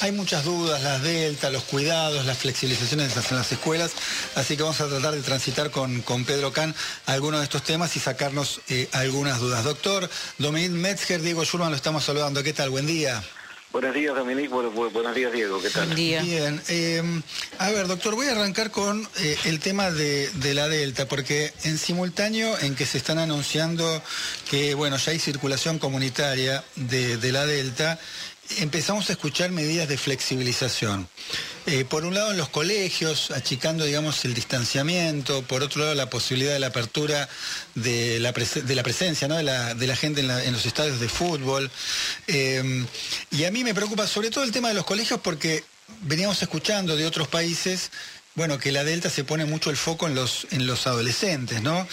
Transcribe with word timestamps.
hay 0.00 0.12
muchas 0.12 0.44
dudas, 0.44 0.82
las 0.82 1.02
delta, 1.02 1.50
los 1.50 1.64
cuidados, 1.64 2.24
las 2.24 2.38
flexibilizaciones 2.38 3.14
en 3.30 3.36
las 3.36 3.52
escuelas, 3.52 3.92
así 4.34 4.56
que 4.56 4.62
vamos 4.62 4.80
a 4.80 4.88
tratar 4.88 5.14
de 5.14 5.22
transitar 5.22 5.70
con, 5.70 6.00
con 6.02 6.24
Pedro 6.24 6.52
Can 6.52 6.74
algunos 7.06 7.40
de 7.40 7.44
estos 7.44 7.62
temas 7.62 7.94
y 7.96 8.00
sacarnos 8.00 8.62
eh, 8.68 8.88
algunas 8.92 9.40
dudas. 9.40 9.64
Doctor 9.64 10.08
Dominique 10.38 10.74
Metzger, 10.74 11.20
Diego 11.20 11.44
Schurman, 11.44 11.70
lo 11.70 11.76
estamos 11.76 12.04
saludando. 12.04 12.42
¿Qué 12.42 12.52
tal? 12.52 12.70
Buen 12.70 12.86
día. 12.86 13.22
Buenos 13.72 13.94
días, 13.94 14.16
Dominique. 14.16 14.48
buenos 14.48 15.14
días, 15.14 15.32
Diego. 15.32 15.62
¿Qué 15.62 15.70
tal? 15.70 15.86
Buen 15.86 15.96
día. 15.96 16.22
Bien. 16.22 16.60
Eh, 16.66 17.02
a 17.58 17.70
ver, 17.70 17.86
doctor, 17.86 18.16
voy 18.16 18.26
a 18.26 18.32
arrancar 18.32 18.72
con 18.72 19.08
eh, 19.18 19.36
el 19.44 19.60
tema 19.60 19.92
de, 19.92 20.28
la 20.54 20.68
Delta, 20.68 21.06
porque 21.06 21.52
en 21.62 21.78
simultáneo 21.78 22.58
en 22.58 22.74
que 22.74 22.84
se 22.84 22.98
están 22.98 23.18
anunciando 23.18 24.02
que, 24.50 24.74
bueno, 24.74 24.96
ya 24.96 25.12
hay 25.12 25.20
circulación 25.20 25.78
comunitaria 25.78 26.64
de, 26.74 27.16
de 27.18 27.30
la 27.30 27.46
Delta, 27.46 28.00
empezamos 28.58 29.08
a 29.08 29.12
escuchar 29.12 29.50
medidas 29.50 29.88
de 29.88 29.96
flexibilización. 29.96 31.08
Eh, 31.66 31.84
por 31.84 32.04
un 32.04 32.14
lado 32.14 32.32
en 32.32 32.36
los 32.36 32.48
colegios, 32.48 33.30
achicando, 33.30 33.84
digamos, 33.84 34.24
el 34.24 34.34
distanciamiento, 34.34 35.42
por 35.42 35.62
otro 35.62 35.82
lado 35.82 35.94
la 35.94 36.10
posibilidad 36.10 36.52
de 36.52 36.58
la 36.58 36.68
apertura 36.68 37.28
de 37.74 38.18
la, 38.18 38.32
presencia 38.32 39.28
de, 39.28 39.42
la, 39.42 39.96
gente 39.96 40.20
en, 40.22 40.52
los 40.52 40.66
estadios 40.66 41.00
de 41.00 41.08
fútbol. 41.08 41.70
Eh, 42.26 42.86
y 43.30 43.44
a 43.44 43.50
mí 43.50 43.62
me 43.62 43.74
preocupa 43.74 44.06
sobre 44.06 44.30
todo 44.30 44.44
el 44.44 44.52
tema 44.52 44.68
de 44.68 44.74
los 44.74 44.84
colegios 44.84 45.20
porque 45.20 45.64
veníamos 46.02 46.40
escuchando 46.42 46.96
de 46.96 47.06
otros 47.06 47.28
países 47.28 47.90
bueno, 48.40 48.58
que 48.58 48.72
la 48.72 48.84
Delta 48.84 49.10
se 49.10 49.22
pone 49.22 49.44
mucho 49.44 49.68
el 49.68 49.76
foco 49.76 50.06
en 50.06 50.14
los, 50.14 50.46
en 50.50 50.66
los 50.66 50.86
adolescentes, 50.86 51.60
¿no? 51.60 51.86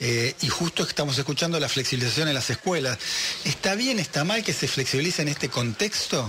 Eh, 0.00 0.34
y 0.42 0.48
justo 0.48 0.82
estamos 0.82 1.16
escuchando 1.16 1.60
la 1.60 1.68
flexibilización 1.68 2.26
en 2.26 2.34
las 2.34 2.50
escuelas. 2.50 2.98
¿Está 3.44 3.76
bien, 3.76 4.00
está 4.00 4.24
mal 4.24 4.42
que 4.42 4.52
se 4.52 4.66
flexibilice 4.66 5.22
en 5.22 5.28
este 5.28 5.48
contexto? 5.48 6.28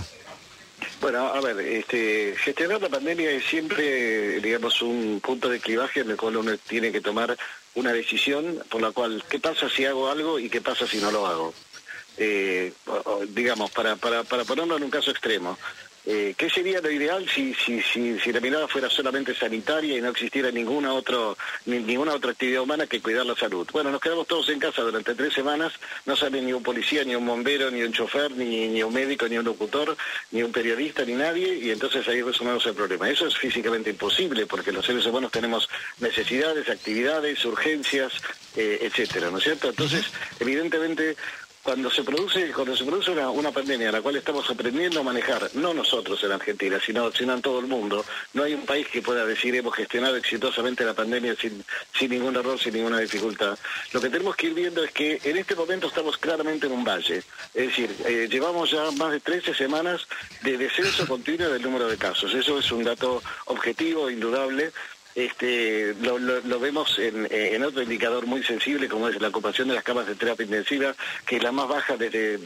Bueno, 1.00 1.26
a 1.26 1.40
ver, 1.40 1.58
este, 1.58 2.36
gestionar 2.38 2.82
la 2.82 2.88
pandemia 2.88 3.28
es 3.32 3.46
siempre, 3.46 4.38
digamos, 4.40 4.80
un 4.80 5.20
punto 5.20 5.48
de 5.48 5.58
clivaje 5.58 6.02
en 6.02 6.10
el 6.10 6.16
cual 6.16 6.36
uno 6.36 6.56
tiene 6.56 6.92
que 6.92 7.00
tomar 7.00 7.36
una 7.74 7.92
decisión 7.92 8.62
por 8.70 8.80
la 8.80 8.92
cual, 8.92 9.24
¿qué 9.28 9.40
pasa 9.40 9.68
si 9.68 9.84
hago 9.86 10.08
algo 10.08 10.38
y 10.38 10.50
qué 10.50 10.60
pasa 10.60 10.86
si 10.86 10.98
no 10.98 11.10
lo 11.10 11.26
hago? 11.26 11.52
Eh, 12.16 12.72
digamos, 13.30 13.72
para, 13.72 13.96
para, 13.96 14.22
para 14.22 14.44
ponerlo 14.44 14.76
en 14.76 14.84
un 14.84 14.90
caso 14.90 15.10
extremo, 15.10 15.58
eh, 16.06 16.34
¿Qué 16.36 16.50
sería 16.50 16.82
lo 16.82 16.90
ideal 16.90 17.26
si, 17.28 17.54
si, 17.54 17.80
si, 17.80 18.18
si, 18.20 18.32
la 18.32 18.40
mirada 18.40 18.68
fuera 18.68 18.90
solamente 18.90 19.34
sanitaria 19.34 19.96
y 19.96 20.02
no 20.02 20.10
existiera 20.10 20.50
ninguna, 20.50 20.92
otro, 20.92 21.38
ninguna 21.64 22.12
otra 22.12 22.32
actividad 22.32 22.62
humana 22.62 22.86
que 22.86 23.00
cuidar 23.00 23.24
la 23.24 23.34
salud? 23.34 23.66
Bueno, 23.72 23.90
nos 23.90 24.02
quedamos 24.02 24.26
todos 24.26 24.50
en 24.50 24.58
casa 24.58 24.82
durante 24.82 25.14
tres 25.14 25.32
semanas, 25.32 25.72
no 26.04 26.14
sale 26.14 26.42
ni 26.42 26.52
un 26.52 26.62
policía, 26.62 27.04
ni 27.04 27.14
un 27.14 27.24
bombero, 27.24 27.70
ni 27.70 27.82
un 27.82 27.92
chofer, 27.92 28.32
ni, 28.32 28.68
ni 28.68 28.82
un 28.82 28.92
médico, 28.92 29.26
ni 29.28 29.38
un 29.38 29.46
locutor, 29.46 29.96
ni 30.30 30.42
un 30.42 30.52
periodista, 30.52 31.06
ni 31.06 31.14
nadie, 31.14 31.54
y 31.56 31.70
entonces 31.70 32.06
ahí 32.06 32.20
resumimos 32.20 32.66
el 32.66 32.74
problema. 32.74 33.08
Eso 33.08 33.26
es 33.26 33.38
físicamente 33.38 33.88
imposible 33.88 34.44
porque 34.44 34.72
los 34.72 34.84
seres 34.84 35.06
humanos 35.06 35.32
tenemos 35.32 35.70
necesidades, 36.00 36.68
actividades, 36.68 37.42
urgencias, 37.46 38.12
eh, 38.56 38.78
etcétera, 38.82 39.30
¿no 39.30 39.38
es 39.38 39.44
cierto? 39.44 39.70
Entonces, 39.70 40.04
evidentemente, 40.38 41.16
cuando 41.64 41.90
se 41.90 42.04
produce, 42.04 42.52
cuando 42.52 42.76
se 42.76 42.84
produce 42.84 43.10
una, 43.10 43.50
pandemia 43.50 43.90
la 43.90 44.02
cual 44.02 44.16
estamos 44.16 44.48
aprendiendo 44.50 45.00
a 45.00 45.02
manejar, 45.02 45.48
no 45.54 45.72
nosotros 45.72 46.22
en 46.22 46.32
Argentina, 46.32 46.78
sino, 46.84 47.10
sino 47.10 47.32
en 47.32 47.40
todo 47.40 47.58
el 47.58 47.66
mundo, 47.66 48.04
no 48.34 48.42
hay 48.42 48.52
un 48.52 48.66
país 48.66 48.86
que 48.88 49.00
pueda 49.00 49.24
decir 49.24 49.54
hemos 49.54 49.74
gestionado 49.74 50.16
exitosamente 50.16 50.84
la 50.84 50.92
pandemia 50.92 51.34
sin, 51.36 51.64
sin 51.98 52.10
ningún 52.10 52.36
error, 52.36 52.60
sin 52.60 52.74
ninguna 52.74 53.00
dificultad. 53.00 53.58
Lo 53.92 54.00
que 54.00 54.10
tenemos 54.10 54.36
que 54.36 54.48
ir 54.48 54.54
viendo 54.54 54.84
es 54.84 54.92
que 54.92 55.18
en 55.24 55.38
este 55.38 55.54
momento 55.54 55.86
estamos 55.86 56.18
claramente 56.18 56.66
en 56.66 56.72
un 56.72 56.84
valle. 56.84 57.22
Es 57.54 57.68
decir, 57.68 57.90
eh, 58.04 58.28
llevamos 58.30 58.70
ya 58.70 58.90
más 58.92 59.12
de 59.12 59.20
13 59.20 59.54
semanas 59.54 60.06
de 60.42 60.58
descenso 60.58 61.06
continuo 61.08 61.48
del 61.48 61.62
número 61.62 61.88
de 61.88 61.96
casos. 61.96 62.34
Eso 62.34 62.58
es 62.58 62.70
un 62.72 62.84
dato 62.84 63.22
objetivo, 63.46 64.10
indudable, 64.10 64.70
este, 65.14 65.94
lo, 66.00 66.58
vemos 66.58 66.98
en, 66.98 67.62
otro 67.62 67.82
indicador 67.82 68.26
muy 68.26 68.42
sensible 68.42 68.88
como 68.88 69.08
es 69.08 69.20
la 69.20 69.28
ocupación 69.28 69.68
de 69.68 69.74
las 69.74 69.84
camas 69.84 70.06
de 70.06 70.16
terapia 70.16 70.44
intensiva, 70.44 70.94
que 71.24 71.36
es 71.36 71.42
la 71.42 71.52
más 71.52 71.68
baja 71.68 71.96
desde, 71.96 72.38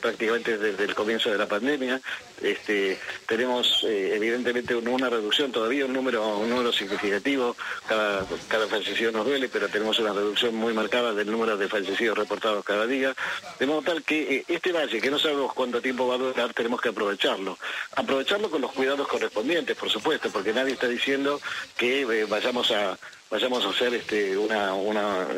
prácticamente 0.00 0.56
desde 0.56 0.84
el 0.84 0.94
comienzo 0.94 1.30
de 1.30 1.38
la 1.38 1.46
pandemia. 1.46 2.00
Este, 2.40 2.98
tenemos 3.26 3.82
eh, 3.84 4.12
evidentemente 4.14 4.74
una 4.74 5.08
reducción, 5.08 5.50
todavía 5.50 5.86
un 5.86 5.92
número, 5.92 6.38
un 6.38 6.50
número 6.50 6.72
significativo, 6.72 7.56
cada, 7.88 8.24
cada 8.48 8.66
fallecido 8.66 9.10
nos 9.10 9.26
duele, 9.26 9.48
pero 9.48 9.68
tenemos 9.68 9.98
una 9.98 10.12
reducción 10.12 10.54
muy 10.54 10.72
marcada 10.74 11.12
del 11.12 11.30
número 11.30 11.56
de 11.56 11.68
fallecidos 11.68 12.16
reportados 12.16 12.64
cada 12.64 12.86
día, 12.86 13.14
de 13.58 13.66
modo 13.66 13.82
tal 13.82 14.02
que 14.02 14.36
eh, 14.36 14.44
este 14.48 14.70
valle, 14.70 15.00
que 15.00 15.10
no 15.10 15.18
sabemos 15.18 15.52
cuánto 15.54 15.80
tiempo 15.80 16.06
va 16.06 16.14
a 16.14 16.18
durar, 16.18 16.54
tenemos 16.54 16.80
que 16.80 16.90
aprovecharlo. 16.90 17.58
Aprovecharlo 17.96 18.50
con 18.50 18.60
los 18.60 18.72
cuidados 18.72 19.08
correspondientes, 19.08 19.76
por 19.76 19.90
supuesto, 19.90 20.30
porque 20.30 20.52
nadie 20.52 20.74
está 20.74 20.86
diciendo 20.86 21.40
que 21.76 21.95
eh, 22.02 22.26
vayamos 22.28 22.70
a 22.70 22.98
vayamos 23.30 23.64
a 23.64 23.70
hacer 23.70 23.94
este 23.94 24.36
una 24.36 24.74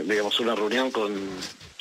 digamos 0.05 0.39
una 0.41 0.55
reunión 0.55 0.91
con 0.91 1.15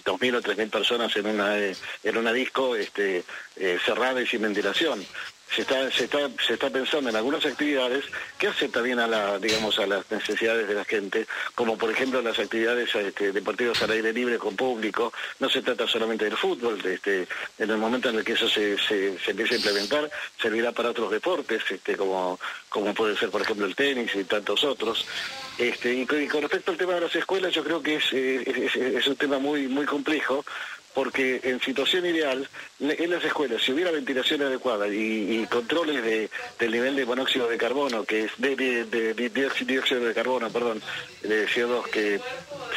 2.000 0.05 0.37
o 0.37 0.41
3.000 0.41 0.69
personas 0.69 1.15
en 1.15 1.27
una 1.27 1.57
eh, 1.59 1.75
en 2.03 2.17
una 2.17 2.31
disco 2.31 2.75
este 2.75 3.23
eh, 3.55 3.77
cerrada 3.83 4.21
y 4.21 4.27
sin 4.27 4.41
ventilación 4.41 5.05
se 5.53 5.61
está, 5.61 5.89
se 5.91 6.05
está, 6.05 6.29
se 6.45 6.53
está 6.53 6.69
pensando 6.69 7.09
en 7.09 7.15
algunas 7.15 7.45
actividades 7.45 8.05
que 8.37 8.47
hacen 8.47 8.71
también 8.71 8.99
a 8.99 9.07
la, 9.07 9.39
digamos, 9.39 9.79
a 9.79 9.87
las 9.87 10.09
necesidades 10.11 10.67
de 10.67 10.73
la 10.73 10.85
gente, 10.85 11.25
como 11.55 11.77
por 11.77 11.89
ejemplo 11.89 12.21
las 12.21 12.37
actividades 12.37 12.93
este, 12.93 13.31
deportivas 13.31 13.81
al 13.81 13.91
aire 13.91 14.13
libre 14.13 14.37
con 14.37 14.55
público. 14.55 15.13
No 15.39 15.49
se 15.49 15.61
trata 15.61 15.87
solamente 15.87 16.25
del 16.25 16.37
fútbol, 16.37 16.79
este, 16.85 17.27
en 17.57 17.69
el 17.69 17.77
momento 17.77 18.09
en 18.09 18.17
el 18.17 18.25
que 18.25 18.33
eso 18.33 18.49
se, 18.49 18.77
se, 18.77 19.17
empiece 19.27 19.55
a 19.55 19.57
implementar, 19.57 20.11
servirá 20.41 20.71
para 20.71 20.89
otros 20.89 21.11
deportes, 21.11 21.63
este, 21.69 21.95
como, 21.95 22.39
como 22.69 22.93
puede 22.93 23.17
ser 23.17 23.29
por 23.29 23.41
ejemplo 23.41 23.65
el 23.65 23.75
tenis 23.75 24.13
y 24.15 24.23
tantos 24.25 24.63
otros. 24.63 25.05
Este, 25.57 25.93
y, 25.93 26.05
con 26.05 26.41
respecto 26.41 26.71
al 26.71 26.77
tema 26.77 26.93
de 26.95 27.01
las 27.01 27.15
escuelas, 27.15 27.53
yo 27.53 27.63
creo 27.63 27.81
que 27.81 27.95
es, 27.95 28.13
es, 28.13 28.75
es 28.75 29.07
un 29.07 29.15
tema 29.15 29.39
muy, 29.39 29.67
muy 29.67 29.85
complejo, 29.85 30.45
porque 30.97 31.41
en 31.43 31.61
situación 31.61 32.07
ideal, 32.07 32.49
en 32.79 33.11
las 33.11 33.23
escuelas, 33.23 33.61
si 33.61 33.71
hubiera 33.71 33.91
ventilación 33.91 34.41
adecuada 34.41 34.87
y, 34.87 35.45
controles 35.45 36.03
de, 36.03 36.27
del 36.57 36.71
nivel 36.71 36.95
de 36.95 37.05
monóxido 37.05 37.47
de 37.47 37.55
carbono, 37.55 38.03
que 38.03 38.23
es 38.23 38.31
de, 38.39 39.13
dióxido 39.63 40.03
de 40.03 40.13
carbono, 40.15 40.49
perdón, 40.49 40.81
de 41.21 41.47
CO2, 41.47 41.83
que 41.91 42.19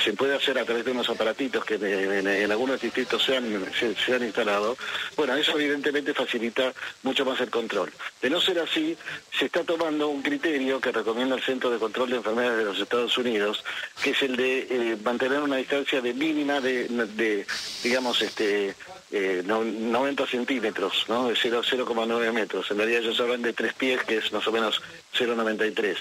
se 0.04 0.12
puede 0.12 0.36
hacer 0.36 0.58
a 0.58 0.66
través 0.66 0.84
de 0.84 0.91
unos 0.91 1.08
aparatitos 1.08 1.64
que 1.64 1.76
en, 1.76 2.53
algunos 2.53 2.78
distritos 2.78 3.25
se 3.25 3.38
han, 3.38 3.64
se, 3.72 4.14
han 4.14 4.22
instalado, 4.22 4.76
bueno, 5.16 5.34
eso 5.34 5.59
evidentemente 5.59 6.15
facilita 6.15 6.72
mucho 7.03 7.25
más 7.25 7.41
el 7.41 7.50
control. 7.50 7.93
De 8.21 8.31
no 8.31 8.41
ser 8.41 8.59
así, 8.59 8.97
se 9.37 9.47
está 9.47 9.65
tomando 9.65 10.09
un 10.09 10.22
criterio 10.22 10.81
que 10.81 10.93
recomienda 10.93 11.37
el 11.37 11.43
Centro 11.43 11.71
de 11.71 11.78
Control 11.78 12.10
de 12.10 12.16
Enfermedades 12.16 12.59
de 12.59 12.65
los 12.65 12.78
Estados 12.78 13.16
Unidos, 13.19 13.65
que 14.03 14.10
es 14.10 14.22
el 14.22 14.37
de 14.37 14.66
eh, 14.70 14.97
mantener 15.03 15.41
una 15.41 15.56
distancia 15.56 16.00
de 16.00 16.15
mínima 16.15 16.60
de 16.60 17.47
digamos, 17.82 18.22
este, 18.22 18.75
90 19.10 20.22
eh, 20.22 20.26
centímetros, 20.26 21.04
¿no? 21.09 21.28
de 21.28 21.34
0,9 21.34 22.32
metros. 22.32 22.70
En 22.70 22.78
realidad 22.78 23.03
ellos 23.03 23.20
hablan 23.20 23.43
de 23.43 23.53
tres 23.53 23.75
pies, 23.75 24.03
que 24.04 24.19
es 24.19 24.32
más 24.32 24.47
o 24.47 24.53
menos 24.53 24.81
0,93. 25.16 25.97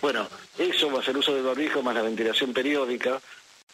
Bueno, 0.00 0.28
eso 0.58 0.90
va 0.90 1.00
a 1.00 1.04
ser 1.04 1.16
uso 1.16 1.34
del 1.34 1.42
barbijo 1.42 1.82
más 1.82 1.94
la 1.94 2.02
ventilación 2.02 2.52
periódica, 2.52 3.20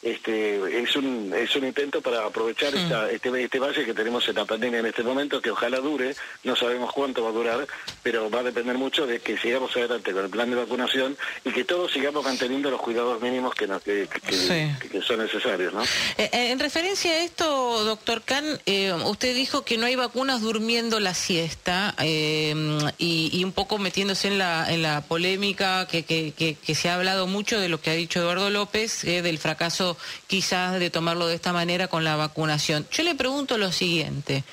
este, 0.03 0.81
es 0.81 0.95
un 0.95 1.33
es 1.37 1.55
un 1.57 1.65
intento 1.65 2.01
para 2.01 2.25
aprovechar 2.25 2.75
esta, 2.75 3.11
este, 3.11 3.43
este 3.43 3.59
valle 3.59 3.85
que 3.85 3.95
tenemos 3.95 4.29
en 4.29 4.37
la 4.37 4.45
pandemia 4.45 4.79
en 4.81 4.87
este 4.87 5.03
momento, 5.03 5.41
que 5.43 5.51
ojalá 5.51 5.79
dure, 5.79 6.15
no 6.45 6.55
sabemos 6.55 6.93
cuánto 6.93 7.25
va 7.25 7.31
a 7.31 7.33
durar, 7.33 7.67
pero 8.03 8.31
va 8.31 8.41
a 8.41 8.43
depender 8.45 8.79
mucho 8.79 9.07
de 9.07 9.21
que 9.21 9.37
sigamos 9.39 9.77
adelante 9.77 10.13
con 10.13 10.25
el 10.25 10.31
plan 10.31 10.51
de 10.51 10.57
vacunación 10.57 11.17
y 11.45 11.51
que 11.51 11.65
todos 11.65 11.93
sigamos 11.93 12.25
manteniendo 12.25 12.71
los 12.71 12.81
cuidados 12.81 13.21
mínimos 13.21 13.55
que, 13.55 13.67
que, 13.67 15.03
son 15.03 15.19
necesarios. 15.19 15.73
¿no? 15.73 15.83
Eh, 15.83 16.31
eh, 16.33 16.51
en 16.51 16.59
referencia 16.61 17.11
a 17.11 17.21
esto, 17.21 17.85
doctor 17.85 18.23
Kahn, 18.23 18.61
eh, 18.67 18.93
usted 19.05 19.35
dijo 19.35 19.65
que 19.65 19.79
no 19.79 19.87
hay 19.87 19.97
vacunas 19.97 20.43
durmiendo 20.43 21.01
la 21.01 21.15
siesta 21.15 21.95
y, 21.99 23.45
un 23.45 23.53
poco 23.53 23.79
metiéndose 23.79 24.29
en 24.29 24.39
la, 24.39 24.71
en 24.71 24.83
la 24.83 25.01
polémica 25.01 25.87
que, 25.89 26.05
que 26.05 26.75
se 26.75 26.89
ha 26.89 26.95
hablado 26.95 27.27
mucho 27.27 27.59
de 27.59 27.69
lo 27.69 27.81
que 27.81 27.91
ha 27.91 27.95
dicho 27.95 28.21
Eduardo 28.21 28.51
López, 28.51 29.03
del 29.03 29.39
fracaso 29.39 29.88
quizás 30.27 30.79
de 30.79 30.91
tomarlo 30.91 31.27
de 31.27 31.35
esta 31.35 31.53
manera 31.53 31.89
con 31.89 32.05
la 32.05 32.17
vacunación. 32.17 32.87
Yo 32.91 33.03
le 33.03 33.15
pregunto 33.15 33.59
lo 33.59 33.73
siguiente, 33.73 34.45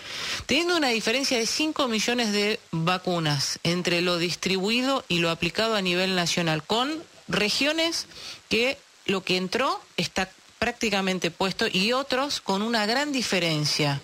teniendo 0.45 0.77
una 0.77 0.89
diferencia 0.89 1.37
de 1.37 1.45
5 1.45 1.87
millones 1.87 2.31
de 2.31 2.59
vacunas 2.71 3.59
entre 3.63 4.01
lo 4.01 4.17
distribuido 4.17 5.03
y 5.07 5.19
lo 5.19 5.29
aplicado 5.29 5.75
a 5.75 5.81
nivel 5.81 6.15
nacional, 6.15 6.63
con 6.63 7.03
regiones 7.27 8.07
que 8.49 8.77
lo 9.05 9.23
que 9.23 9.37
entró 9.37 9.79
está 9.97 10.29
prácticamente 10.59 11.31
puesto 11.31 11.67
y 11.71 11.93
otros 11.93 12.41
con 12.41 12.61
una 12.61 12.85
gran 12.85 13.11
diferencia. 13.11 14.01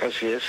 Así 0.00 0.26
es. 0.26 0.42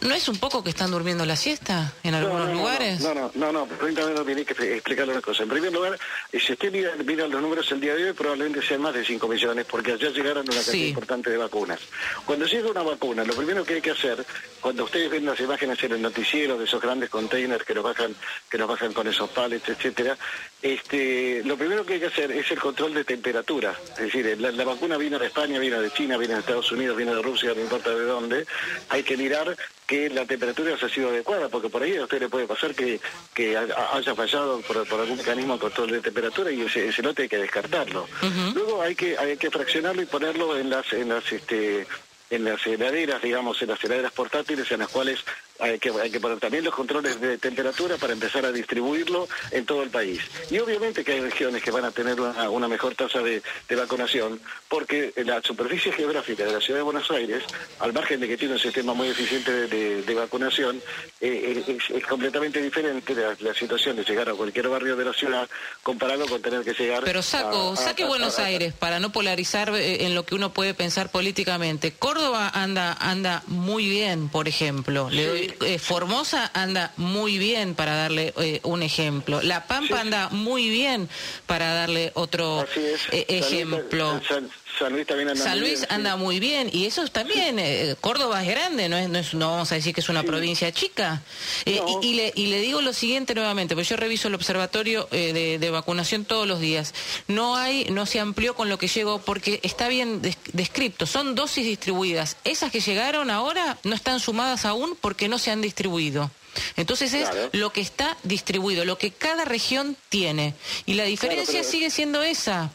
¿No 0.00 0.14
es 0.14 0.28
un 0.28 0.38
poco 0.38 0.62
que 0.62 0.70
están 0.70 0.90
durmiendo 0.90 1.26
la 1.26 1.34
siesta 1.34 1.92
en 2.04 2.14
algunos 2.14 2.52
lugares? 2.52 3.00
No, 3.00 3.14
no, 3.14 3.30
no, 3.34 3.52
no, 3.52 3.66
permítame, 3.66 4.14
no, 4.14 4.24
tiene 4.24 4.44
que 4.44 4.52
explicarle 4.74 5.12
una 5.12 5.22
cosa. 5.22 5.42
En 5.42 5.48
primer 5.48 5.72
lugar, 5.72 5.98
eh, 6.32 6.38
si 6.38 6.52
usted 6.52 6.70
mira, 6.70 6.92
mira, 7.04 7.26
los 7.26 7.42
números 7.42 7.70
el 7.72 7.80
día 7.80 7.94
de 7.94 8.06
hoy, 8.06 8.12
probablemente 8.12 8.62
sean 8.62 8.80
más 8.80 8.94
de 8.94 9.04
5 9.04 9.26
millones, 9.26 9.66
porque 9.68 9.92
allá 9.92 10.10
llegaron 10.10 10.44
una 10.44 10.54
cantidad 10.54 10.86
importante 10.86 11.30
de 11.30 11.36
vacunas. 11.36 11.80
Cuando 12.24 12.46
llega 12.46 12.70
una 12.70 12.82
vacuna, 12.82 13.24
lo 13.24 13.34
primero 13.34 13.64
que 13.64 13.74
hay 13.74 13.80
que 13.80 13.90
hacer, 13.90 14.24
cuando 14.60 14.84
ustedes 14.84 15.10
ven 15.10 15.26
las 15.26 15.40
imágenes 15.40 15.82
en 15.82 15.92
el 15.92 16.02
noticiero 16.02 16.56
de 16.56 16.64
esos 16.64 16.80
grandes 16.80 17.10
containers 17.10 17.64
que 17.64 17.74
nos 17.74 17.82
bajan, 17.82 18.14
que 18.48 18.58
nos 18.58 18.68
bajan 18.68 18.92
con 18.92 19.08
esos 19.08 19.28
pallets, 19.30 19.68
etcétera, 19.68 20.16
este, 20.62 21.42
lo 21.44 21.56
primero 21.56 21.84
que 21.84 21.94
hay 21.94 22.00
que 22.00 22.06
hacer 22.06 22.30
es 22.30 22.48
el 22.52 22.60
control 22.60 22.94
de 22.94 23.04
temperatura. 23.04 23.74
Es 23.92 24.12
decir, 24.12 24.40
la, 24.40 24.52
la 24.52 24.64
vacuna 24.64 24.96
vino 24.96 25.18
de 25.18 25.26
España, 25.26 25.58
vino 25.58 25.80
de 25.80 25.90
China, 25.90 26.16
viene 26.16 26.34
de 26.34 26.40
Estados 26.40 26.70
Unidos, 26.70 26.96
viene 26.96 27.14
de 27.14 27.22
Rusia, 27.22 27.52
no 27.54 27.60
importa 27.60 27.90
de 27.90 28.04
dónde. 28.04 28.46
Hay 28.90 29.02
que 29.02 29.16
mirar 29.16 29.56
que 29.88 30.10
la 30.10 30.26
temperatura 30.26 30.74
haya 30.74 30.88
sido 30.90 31.08
adecuada, 31.08 31.48
porque 31.48 31.70
por 31.70 31.82
ahí 31.82 31.96
a 31.96 32.04
usted 32.04 32.20
le 32.20 32.28
puede 32.28 32.46
pasar 32.46 32.74
que, 32.74 33.00
que 33.32 33.56
haya 33.56 34.14
fallado 34.14 34.60
por, 34.60 34.76
algún 34.76 35.16
mecanismo 35.16 35.54
de 35.54 35.60
control 35.60 35.90
de 35.92 36.00
temperatura 36.02 36.52
y 36.52 36.60
ese, 36.60 36.88
ese 36.88 37.02
lote 37.02 37.22
hay 37.22 37.28
que 37.30 37.38
descartarlo. 37.38 38.06
Luego 38.54 38.82
hay 38.82 38.94
que 38.94 39.16
hay 39.16 39.38
que 39.38 39.50
fraccionarlo 39.50 40.02
y 40.02 40.04
ponerlo 40.04 40.58
en 40.58 40.68
las 40.68 40.92
en 40.92 41.08
las 41.08 41.32
este 41.32 41.86
en 42.28 42.44
las 42.44 42.66
heladeras, 42.66 43.22
digamos, 43.22 43.62
en 43.62 43.68
las 43.68 43.82
heladeras 43.82 44.12
portátiles 44.12 44.70
en 44.70 44.80
las 44.80 44.88
cuales 44.88 45.24
hay 45.58 45.78
que, 45.78 45.90
hay 45.90 46.10
que 46.10 46.20
poner 46.20 46.38
también 46.38 46.64
los 46.64 46.74
controles 46.74 47.20
de 47.20 47.38
temperatura 47.38 47.96
para 47.96 48.12
empezar 48.12 48.44
a 48.44 48.52
distribuirlo 48.52 49.28
en 49.50 49.66
todo 49.66 49.82
el 49.82 49.90
país. 49.90 50.20
Y 50.50 50.58
obviamente 50.58 51.04
que 51.04 51.12
hay 51.12 51.20
regiones 51.20 51.62
que 51.62 51.70
van 51.70 51.84
a 51.84 51.90
tener 51.90 52.20
una, 52.20 52.68
mejor 52.68 52.94
tasa 52.94 53.20
de, 53.20 53.42
vacunación, 53.76 54.40
porque 54.68 55.12
la 55.16 55.40
superficie 55.42 55.92
geográfica 55.92 56.44
de 56.44 56.52
la 56.52 56.60
ciudad 56.60 56.80
de 56.80 56.82
Buenos 56.82 57.10
Aires, 57.10 57.42
al 57.78 57.92
margen 57.92 58.20
de 58.20 58.28
que 58.28 58.36
tiene 58.36 58.54
un 58.54 58.60
sistema 58.60 58.92
muy 58.94 59.08
eficiente 59.08 59.66
de, 59.68 60.14
vacunación, 60.14 60.80
eh, 61.20 61.64
es, 61.66 62.06
completamente 62.06 62.60
diferente 62.60 63.14
la, 63.14 63.54
situación 63.54 63.96
de 63.96 64.04
llegar 64.04 64.28
a 64.28 64.34
cualquier 64.34 64.68
barrio 64.68 64.96
de 64.96 65.04
la 65.04 65.12
ciudad 65.12 65.48
comparado 65.82 66.26
con 66.26 66.40
tener 66.42 66.62
que 66.62 66.72
llegar... 66.72 67.02
Pero 67.04 67.22
saco, 67.22 67.76
saque 67.76 68.04
Buenos 68.04 68.38
Aires 68.38 68.74
para 68.74 69.00
no 69.00 69.10
polarizar 69.12 69.74
eh, 69.74 70.06
en 70.06 70.14
lo 70.14 70.24
que 70.24 70.34
uno 70.34 70.52
puede 70.52 70.74
pensar 70.74 71.10
políticamente. 71.10 71.92
Córdoba 71.92 72.50
anda, 72.52 72.92
anda 72.92 73.42
muy 73.46 73.88
bien, 73.88 74.28
por 74.28 74.48
ejemplo. 74.48 75.08
Le 75.10 75.26
doy 75.26 75.47
eh, 75.60 75.78
Formosa 75.78 76.50
anda 76.54 76.92
muy 76.96 77.38
bien, 77.38 77.74
para 77.74 77.94
darle 77.94 78.32
eh, 78.38 78.60
un 78.64 78.82
ejemplo. 78.82 79.40
La 79.42 79.66
Pampa 79.66 80.00
anda 80.00 80.28
muy 80.30 80.68
bien, 80.68 81.08
para 81.46 81.72
darle 81.74 82.12
otro 82.14 82.64
eh, 83.12 83.26
ejemplo. 83.28 84.20
San 84.28 84.50
Luis 84.88 85.06
también 85.06 85.28
anda 85.30 85.42
San 85.42 85.58
muy 85.58 85.60
Luis 85.60 85.80
bien, 85.80 85.92
anda 85.92 86.16
muy 86.16 86.40
bien 86.40 86.70
y 86.72 86.86
eso 86.86 87.06
también, 87.08 87.58
eh, 87.58 87.96
Córdoba 88.00 88.42
es 88.42 88.48
grande, 88.48 88.88
no 88.88 88.96
es, 88.96 89.08
no 89.08 89.18
es, 89.18 89.34
no 89.34 89.50
vamos 89.50 89.72
a 89.72 89.74
decir 89.74 89.94
que 89.94 90.00
es 90.00 90.08
una 90.08 90.22
provincia 90.22 90.70
chica. 90.72 91.22
Eh, 91.64 91.80
y, 92.02 92.14
le, 92.14 92.32
y 92.34 92.46
le 92.46 92.60
digo 92.60 92.80
lo 92.80 92.92
siguiente 92.92 93.34
nuevamente, 93.34 93.74
porque 93.74 93.88
yo 93.88 93.96
reviso 93.96 94.28
el 94.28 94.34
observatorio 94.34 95.08
eh, 95.10 95.58
de, 95.58 95.70
vacunación 95.70 96.24
todos 96.24 96.46
los 96.46 96.60
días. 96.60 96.94
No 97.26 97.56
hay, 97.56 97.86
no 97.90 98.06
se 98.06 98.20
amplió 98.20 98.54
con 98.54 98.68
lo 98.68 98.78
que 98.78 98.88
llegó 98.88 99.18
porque 99.20 99.60
está 99.62 99.88
bien 99.88 100.22
descrito, 100.52 101.06
son 101.06 101.34
dosis 101.34 101.64
distribuidas. 101.64 102.36
Esas 102.44 102.72
que 102.72 102.80
llegaron 102.80 103.30
ahora 103.30 103.78
no 103.84 103.94
están 103.94 104.20
sumadas 104.20 104.64
aún 104.64 104.96
porque 105.00 105.28
no 105.28 105.38
se 105.38 105.50
han 105.50 105.60
distribuido. 105.60 106.30
Entonces 106.76 107.12
es 107.14 107.28
lo 107.52 107.70
que 107.72 107.80
está 107.80 108.16
distribuido, 108.22 108.84
lo 108.84 108.98
que 108.98 109.10
cada 109.10 109.44
región 109.44 109.96
tiene. 110.08 110.54
Y 110.86 110.94
la 110.94 111.04
diferencia 111.04 111.62
sigue 111.62 111.90
siendo 111.90 112.22
esa. 112.22 112.70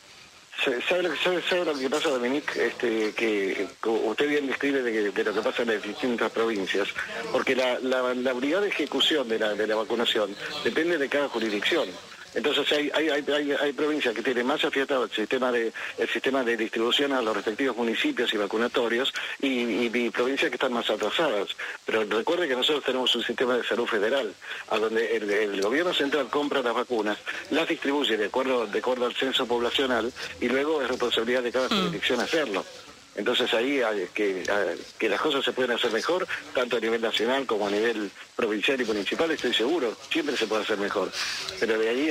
¿Sabe 0.64 1.04
lo, 1.04 1.12
que, 1.12 1.18
sabe, 1.18 1.66
lo 1.66 1.78
que 1.78 1.90
pasa, 1.90 2.10
Dominique? 2.10 2.68
Este, 2.68 3.12
que 3.14 3.68
usted 3.82 4.30
bien 4.30 4.48
describe 4.48 4.82
de, 4.82 5.24
lo 5.24 5.34
que 5.34 5.42
pasa 5.42 5.64
en 5.64 5.70
las 5.70 5.84
distintas 5.84 6.32
provincias, 6.32 6.88
porque 7.34 7.54
la, 7.54 7.80
la, 7.80 8.14
la 8.14 8.34
unidad 8.34 8.62
de 8.62 8.70
ejecución 8.70 9.28
de 9.28 9.40
la, 9.40 9.56
de 9.56 9.68
la 9.68 9.76
vacunación 9.76 10.34
depende 10.64 10.98
de 10.98 11.10
cada 11.10 11.28
jurisdicción. 11.28 11.90
Entonces 12.36 12.72
hay, 12.72 12.92
hay, 12.94 13.10
hay, 13.10 13.52
hay, 13.52 13.74
provincias 13.74 14.14
que 14.16 14.22
tienen 14.22 14.46
más 14.46 14.64
afiatado 14.64 15.06
el 15.06 15.12
sistema 15.12 15.52
de 15.52 15.72
el 15.98 16.10
sistema 16.10 16.44
de 16.44 16.58
distribución 16.58 17.14
a 17.14 17.22
los 17.22 17.36
respectivos 17.36 17.78
municipios 17.78 18.34
y 18.34 18.38
vacunatorios 18.38 19.14
y, 19.42 20.10
provincias 20.10 20.50
que 20.50 20.56
están 20.56 20.74
más 20.74 20.90
atrasadas. 20.90 21.50
Pero 21.86 22.04
recuerde 22.04 22.48
que 22.48 22.56
nosotros 22.56 22.84
tenemos 22.84 23.16
un 23.16 23.24
sistema 23.24 23.58
de 23.58 23.64
salud 23.64 23.86
federal, 23.86 24.34
a 24.70 24.78
donde 24.78 25.16
el, 25.16 25.62
gobierno 25.62 25.94
central 25.94 26.30
compra 26.30 26.62
las 26.62 26.74
vacunas, 26.74 27.18
las 27.52 27.68
distribuye 27.68 28.18
de 28.18 28.26
acuerdo, 28.26 28.68
de 28.68 28.80
acuerdo 28.80 29.06
al 29.06 29.16
censo 29.16 29.46
poblacional 29.46 30.12
y 30.42 30.50
luego 30.50 30.82
es 30.82 30.88
responsabilidad 30.88 31.44
de 31.44 31.52
cada 31.52 31.68
mm. 31.68 31.70
jurisdicción 31.70 32.20
hacerlo. 32.20 32.66
Entonces 33.16 33.54
ahí 33.54 33.82
hay 33.82 34.08
que, 34.14 34.44
que 34.98 35.10
las 35.10 35.22
cosas 35.22 35.46
se 35.46 35.52
pueden 35.52 35.72
hacer 35.72 35.92
mejor, 35.92 36.28
tanto 36.54 36.78
a 36.78 36.80
nivel 36.80 37.02
nacional 37.02 37.46
como 37.46 37.68
a 37.68 37.72
nivel 37.72 38.10
provincial 38.36 38.82
y 38.82 38.86
municipal, 38.86 39.30
estoy 39.30 39.54
seguro, 39.54 39.96
siempre 40.12 40.36
se 40.36 40.48
puede 40.48 40.64
hacer 40.64 40.78
mejor. 40.78 41.12
Pero 41.60 41.78
de 41.78 41.90
ahí, 41.90 42.06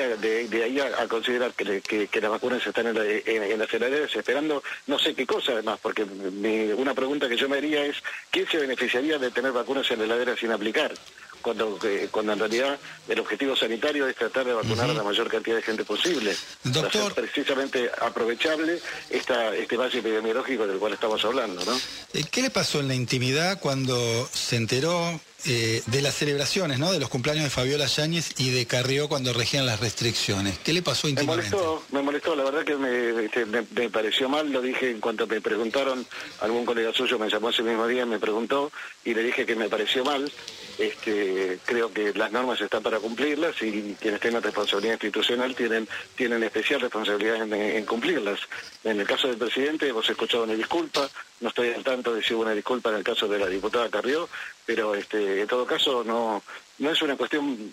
de, 0.47 0.63
ahí 0.63 0.81
a, 0.81 1.09
considerar 1.09 1.53
que, 1.55 1.81
que, 1.81 2.21
las 2.21 2.31
vacunas 2.31 2.65
están 2.65 2.87
en, 2.87 2.97
en, 2.97 3.59
las 3.59 3.73
heladeras 3.75 4.15
esperando 4.15 4.63
no 4.87 4.99
sé 4.99 5.15
qué 5.15 5.27
cosa 5.27 5.53
además, 5.53 5.79
porque 5.83 6.05
una 6.05 6.95
pregunta 6.95 7.29
que 7.29 7.37
yo 7.37 7.49
me 7.49 7.59
haría 7.59 7.85
es, 7.85 7.97
¿quién 8.31 8.47
se 8.49 8.59
beneficiaría 8.59 9.19
de 9.19 9.31
tener 9.31 9.53
vacunas 9.53 9.91
en 9.91 9.99
la 9.99 10.05
heladera 10.05 10.37
sin 10.37 10.53
aplicar? 10.53 10.93
Cuando, 11.43 11.79
cuando 12.11 12.33
en 12.33 12.39
realidad 12.39 12.79
el 13.09 13.21
objetivo 13.21 13.56
sanitario 13.56 14.06
es 14.06 14.17
tratar 14.17 14.47
de 14.47 14.55
vacunar 14.55 14.89
a 14.89 14.94
la 14.94 15.03
mayor 15.03 15.29
cantidad 15.29 15.56
de 15.56 15.62
gente 15.62 15.85
posible. 15.85 16.35
Doctor. 16.65 17.15
Para 17.15 17.27
precisamente 17.27 17.91
aprovechable 18.00 18.81
esta, 19.11 19.55
este 19.55 19.77
valle 19.77 19.99
epidemiológico 19.99 20.67
del 20.67 20.79
cual 20.79 20.94
estamos 20.94 21.25
hablando, 21.25 21.65
¿no? 21.65 21.79
Eh, 22.15 22.25
¿Qué 22.31 22.43
le 22.43 22.50
pasó 22.50 22.81
en 22.81 22.89
la 22.89 22.94
intimidad 22.94 23.61
cuando 23.61 24.29
se 24.33 24.56
enteró 24.56 25.21
eh, 25.44 25.83
de 25.87 26.03
las 26.03 26.15
celebraciones, 26.15 26.79
¿no? 26.79 26.93
De 26.93 27.00
los 27.00 27.09
cumpleaños 27.09 27.44
de 27.44 27.50
Fabiola 27.50 27.87
Yáñez 27.87 28.35
y 28.39 28.50
de 28.50 28.67
Carrió 28.67 29.09
cuando 29.09 29.33
regían 29.33 29.67
las 29.67 29.81
restricciones. 29.81 30.59
¿Qué 30.59 30.73
le 30.73 30.83
pasó 30.83 31.09
íntimamente? 31.09 31.50
Me 31.50 31.62
molestó, 31.62 31.85
me 31.91 32.03
molestó, 32.03 32.37
la 32.37 32.44
verdad 32.44 32.65
que 32.65 33.25
este, 33.25 33.47
me, 33.47 33.67
me, 33.75 33.91
pareció 33.91 34.29
mal, 34.29 34.53
lo 34.53 34.61
dije 34.61 34.91
en 34.91 35.00
cuanto 35.00 35.27
me 35.27 35.41
preguntaron, 35.41 36.06
algún 36.41 36.65
colega 36.65 36.93
suyo 36.93 37.19
me 37.19 37.29
llamó 37.29 37.50
ese 37.50 37.62
mismo 37.62 37.87
día 37.87 38.03
y 38.03 38.06
me 38.06 38.19
preguntó 38.19 38.71
y 39.05 39.15
le 39.15 39.23
dije 39.23 39.44
que 39.44 39.56
me 39.56 39.69
pareció 39.69 40.05
mal. 40.05 40.31
Este, 40.79 41.59
creo 41.65 41.93
que 41.93 42.15
las 42.15 42.33
normas 42.33 42.61
están 42.61 42.83
para 42.83 42.99
cumplirlas 42.99 43.61
y 43.62 43.94
quienes 44.00 44.21
tengan 44.21 44.43
responsabilidad 44.43 44.94
institucional 44.94 45.55
tienen, 45.55 45.87
tienen 46.17 46.43
especial 46.43 46.81
responsabilidad 46.81 47.43
en, 47.53 47.85
cumplirlas. 47.85 48.41
En 48.83 48.99
el 48.99 49.06
caso 49.06 49.29
del 49.29 49.37
presidente 49.37 49.89
hemos 49.89 50.09
escuchado 50.09 50.44
una 50.44 50.55
disculpa, 50.55 51.09
no 51.41 51.49
estoy 51.49 51.69
al 51.71 51.85
tanto 51.85 52.15
de 52.15 52.23
si 52.23 52.35
hubo 52.35 52.43
una 52.43 52.55
disculpa 52.55 52.91
en 52.91 52.97
el 52.97 53.05
caso 53.05 53.29
de 53.29 53.39
la 53.39 53.47
diputada 53.47 53.91
Carrió, 53.91 54.29
pero 54.67 54.94
este, 54.94 55.43
en 55.43 55.47
todo 55.49 55.67
caso 55.67 56.05
no, 56.05 56.43
no 56.79 56.91
es 56.91 57.03
una 57.03 57.17
cuestión, 57.17 57.73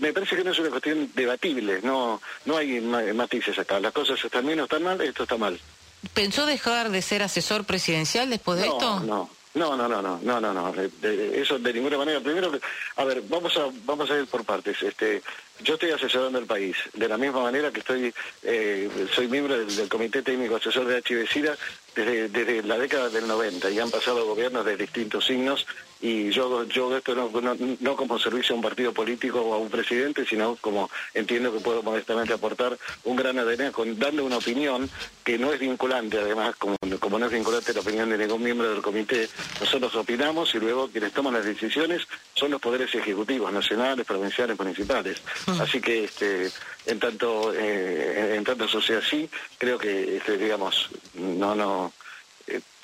me, 0.00 0.12
parece 0.12 0.36
que 0.36 0.44
no 0.44 0.52
es 0.52 0.58
una 0.58 0.70
cuestión 0.70 1.10
debatible, 1.14 1.80
no, 1.82 2.20
no 2.44 2.56
hay 2.56 2.80
matices 2.80 3.58
acá, 3.58 3.80
las 3.80 3.92
cosas 3.92 4.22
están 4.24 4.46
bien 4.46 4.60
o 4.60 4.64
están 4.64 4.82
mal, 4.82 5.00
esto 5.00 5.24
está 5.24 5.36
mal. 5.36 5.58
¿Pensó 6.14 6.46
dejar 6.46 6.90
de 6.90 7.00
ser 7.00 7.22
asesor 7.22 7.64
presidencial 7.64 8.28
después 8.28 8.58
de 8.60 8.66
esto? 8.66 9.00
No, 9.00 9.30
no, 9.54 9.76
no, 9.76 9.86
no, 9.86 10.00
no, 10.00 10.18
no, 10.22 10.40
no, 10.40 10.52
no, 10.52 10.74
eso 11.02 11.58
de 11.58 11.72
ninguna 11.74 11.98
manera. 11.98 12.20
Primero, 12.20 12.50
a 12.96 13.04
ver, 13.04 13.22
vamos 13.28 13.54
a 13.56 13.70
vamos 13.84 14.10
a 14.10 14.18
ir 14.18 14.26
por 14.26 14.44
partes. 14.44 14.82
Este, 14.82 15.22
yo 15.62 15.74
estoy 15.74 15.90
asesorando 15.90 16.38
el 16.38 16.46
país, 16.46 16.76
de 16.94 17.06
la 17.06 17.18
misma 17.18 17.42
manera 17.42 17.70
que 17.70 17.80
estoy, 17.80 18.14
eh, 18.42 18.88
soy 19.14 19.28
miembro 19.28 19.58
del, 19.58 19.88
Comité 19.88 20.22
Técnico 20.22 20.56
Asesor 20.56 20.86
de 20.86 21.02
HIV-Sida 21.06 21.56
desde, 21.94 22.28
desde 22.30 22.62
la 22.62 22.78
década 22.78 23.10
del 23.10 23.28
90 23.28 23.70
y 23.70 23.78
han 23.78 23.90
pasado 23.90 24.26
gobiernos 24.26 24.64
de 24.64 24.76
distintos 24.76 25.26
signos 25.26 25.66
y 26.02 26.30
yo 26.30 26.64
yo 26.64 26.96
esto 26.96 27.14
no, 27.14 27.30
no, 27.80 27.96
como 27.96 28.18
servicio 28.18 28.54
a 28.54 28.56
un 28.56 28.62
partido 28.62 28.92
político 28.92 29.40
o 29.40 29.54
a 29.54 29.58
un 29.58 29.70
presidente, 29.70 30.26
sino 30.26 30.56
como 30.56 30.90
entiendo 31.14 31.52
que 31.52 31.60
puedo 31.60 31.82
modestamente 31.82 32.34
aportar 32.34 32.76
un 33.04 33.16
gran 33.16 33.38
ADN 33.38 33.70
con 33.70 33.96
darle 33.98 34.20
una 34.20 34.38
opinión 34.38 34.90
que 35.22 35.38
no 35.38 35.52
es 35.52 35.60
vinculante, 35.60 36.18
además, 36.18 36.56
como, 36.56 36.76
como 36.98 37.20
no 37.20 37.26
es 37.26 37.32
vinculante 37.32 37.72
la 37.72 37.80
opinión 37.80 38.10
de 38.10 38.18
ningún 38.18 38.42
miembro 38.42 38.68
del 38.68 38.82
comité, 38.82 39.28
nosotros 39.60 39.94
opinamos 39.94 40.52
y 40.56 40.58
luego 40.58 40.88
quienes 40.88 41.12
toman 41.12 41.34
las 41.34 41.44
decisiones 41.44 42.02
son 42.34 42.50
los 42.50 42.60
poderes 42.60 42.92
ejecutivos, 42.92 43.52
nacionales, 43.52 44.04
provinciales, 44.04 44.58
municipales. 44.58 45.22
Mm. 45.46 45.60
Así 45.60 45.80
que 45.80 46.04
este 46.04 46.50
en 46.84 46.98
tanto 46.98 47.54
eh, 47.54 48.34
en 48.36 48.42
tanto 48.42 48.64
eso 48.64 48.80
sea 48.80 48.98
así, 48.98 49.30
creo 49.56 49.78
que 49.78 50.16
este, 50.16 50.36
digamos 50.36 50.90
no 51.14 51.54
no 51.54 51.92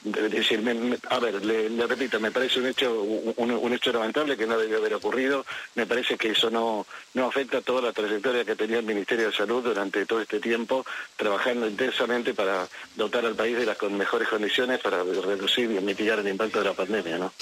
decir, 0.03 0.63
a 1.11 1.19
ver, 1.19 1.45
le, 1.45 1.87
repito, 1.87 2.21
me 2.21 2.31
parece 2.31 2.61
un 2.61 2.67
hecho 2.67 3.03
un, 3.03 3.73
hecho 3.73 3.93
lamentable 3.93 4.37
que 4.37 4.47
no 4.47 4.59
debió 4.59 4.79
haber 4.79 4.95
ocurrido. 4.95 5.45
Me 5.75 5.87
parece 5.87 6.17
que 6.17 6.31
eso 6.31 6.51
no, 6.51 6.87
no 7.15 7.27
afecta 7.27 7.61
toda 7.61 7.83
la 7.83 7.93
trayectoria 7.93 8.45
que 8.45 8.57
tenía 8.57 8.79
el 8.79 8.85
Ministerio 8.85 9.27
de 9.27 9.37
Salud 9.37 9.63
durante 9.63 10.07
todo 10.07 10.21
este 10.21 10.41
tiempo, 10.41 10.85
trabajando 11.17 11.67
intensamente 11.67 12.35
para 12.35 12.69
dotar 12.97 13.27
al 13.27 13.35
país 13.35 13.57
de 13.57 13.67
las 13.67 13.81
mejores 13.91 14.29
condiciones 14.29 14.81
para 14.81 15.03
reducir 15.03 15.71
y 15.71 15.81
mitigar 15.81 16.19
el 16.19 16.29
impacto 16.29 16.61
de 16.61 16.65
la 16.67 16.75
pandemia. 16.75 17.19
¿no? 17.19 17.33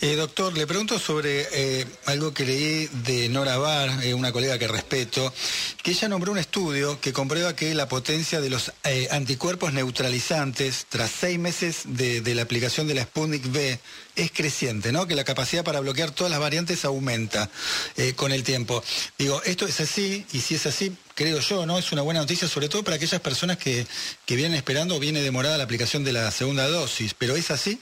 Eh, 0.00 0.16
doctor, 0.16 0.56
le 0.56 0.66
pregunto 0.66 0.98
sobre 0.98 1.46
eh, 1.52 1.86
algo 2.06 2.32
que 2.32 2.44
leí 2.44 2.88
de 3.04 3.28
Nora 3.28 3.58
Bar, 3.58 4.04
eh, 4.04 4.14
una 4.14 4.32
colega 4.32 4.58
que 4.58 4.68
respeto, 4.68 5.32
que 5.82 5.90
ella 5.90 6.08
nombró 6.08 6.32
un 6.32 6.38
estudio 6.38 7.00
que 7.00 7.12
comprueba 7.12 7.54
que 7.54 7.74
la 7.74 7.88
potencia 7.88 8.40
de 8.40 8.50
los 8.50 8.72
anticuerpos 9.10 9.72
neutralizantes 9.72 10.86
tras 10.88 11.10
seis 11.10 11.38
meses 11.38 11.82
de, 11.84 11.97
de, 11.98 12.34
la 12.34 12.42
aplicación 12.42 12.86
de 12.86 12.94
la 12.94 13.02
Sputnik 13.02 13.44
V 13.46 13.78
es 14.16 14.32
creciente, 14.32 14.92
¿no? 14.92 15.06
Que 15.06 15.14
la 15.14 15.24
capacidad 15.24 15.64
para 15.64 15.80
bloquear 15.80 16.10
todas 16.12 16.30
las 16.30 16.40
variantes 16.40 16.84
aumenta 16.84 17.50
eh, 17.96 18.14
con 18.14 18.32
el 18.32 18.42
tiempo. 18.44 18.82
Digo, 19.18 19.42
esto 19.44 19.66
es 19.66 19.80
así, 19.80 20.24
y 20.32 20.40
si 20.40 20.54
es 20.54 20.66
así, 20.66 20.96
creo 21.14 21.40
yo, 21.40 21.66
¿no? 21.66 21.78
Es 21.78 21.92
una 21.92 22.02
buena 22.02 22.20
noticia, 22.20 22.48
sobre 22.48 22.68
todo 22.68 22.82
para 22.82 22.96
aquellas 22.96 23.20
personas 23.20 23.58
que, 23.58 23.86
que 24.24 24.36
vienen 24.36 24.54
esperando 24.54 24.96
o 24.96 25.00
viene 25.00 25.20
demorada 25.20 25.58
la 25.58 25.64
aplicación 25.64 26.04
de 26.04 26.12
la 26.12 26.30
segunda 26.30 26.68
dosis. 26.68 27.12
¿Pero 27.14 27.36
es 27.36 27.50
así? 27.50 27.80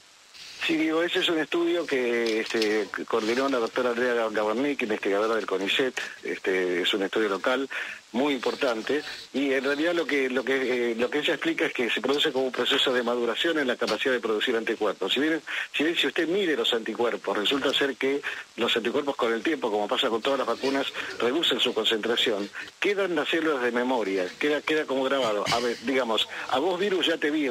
Sí, 0.66 0.76
digo, 0.76 1.00
ese 1.02 1.20
es 1.20 1.28
un 1.28 1.38
estudio 1.38 1.86
que 1.86 2.40
este, 2.40 2.88
coordinó 3.06 3.48
la 3.48 3.58
doctora 3.58 3.90
Andrea 3.90 4.28
Gabarnik, 4.30 4.82
investigadora 4.82 5.36
del 5.36 5.46
CONICET, 5.46 5.94
este, 6.24 6.82
es 6.82 6.92
un 6.92 7.04
estudio 7.04 7.28
local 7.28 7.68
muy 8.12 8.34
importante 8.34 9.02
y 9.32 9.52
en 9.52 9.64
realidad 9.64 9.94
lo 9.94 10.06
que 10.06 10.30
lo 10.30 10.44
que 10.44 10.92
eh, 10.92 10.94
lo 10.94 11.10
que 11.10 11.18
ella 11.18 11.34
explica 11.34 11.66
es 11.66 11.72
que 11.72 11.90
se 11.90 12.00
produce 12.00 12.32
como 12.32 12.46
un 12.46 12.52
proceso 12.52 12.92
de 12.92 13.02
maduración 13.02 13.58
en 13.58 13.66
la 13.66 13.76
capacidad 13.76 14.12
de 14.12 14.20
producir 14.20 14.56
anticuerpos. 14.56 15.12
Si 15.12 15.20
bien, 15.20 15.42
si 15.72 16.06
usted 16.06 16.28
mide 16.28 16.56
los 16.56 16.72
anticuerpos, 16.72 17.36
resulta 17.36 17.72
ser 17.74 17.96
que 17.96 18.22
los 18.56 18.74
anticuerpos 18.76 19.16
con 19.16 19.32
el 19.32 19.42
tiempo, 19.42 19.70
como 19.70 19.88
pasa 19.88 20.08
con 20.08 20.22
todas 20.22 20.38
las 20.38 20.48
vacunas, 20.48 20.86
reducen 21.18 21.60
su 21.60 21.74
concentración. 21.74 22.48
Quedan 22.78 23.14
las 23.14 23.28
células 23.28 23.62
de 23.62 23.72
memoria, 23.72 24.26
queda 24.38 24.60
queda 24.62 24.84
como 24.86 25.04
grabado. 25.04 25.44
A 25.52 25.60
ver, 25.60 25.76
digamos, 25.84 26.28
a 26.50 26.58
vos 26.58 26.78
virus 26.78 27.06
ya 27.06 27.18
te 27.18 27.30
vi, 27.30 27.50